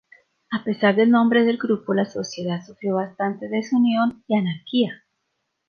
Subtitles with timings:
[0.49, 5.03] A pesar del nombre del grupo, la sociedad sufrió bastante desunión y anarquía.